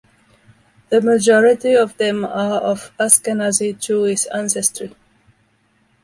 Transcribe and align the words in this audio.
The 0.89 0.99
majority 0.99 1.75
of 1.75 1.95
them 1.97 2.25
are 2.25 2.59
of 2.59 2.91
Ashkenazi 2.99 3.79
Jewish 3.79 4.25
ancestry. 4.33 4.95